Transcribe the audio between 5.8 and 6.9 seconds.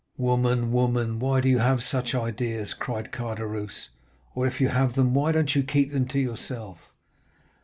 them to yourself?